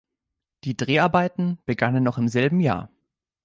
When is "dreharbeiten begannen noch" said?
0.75-2.17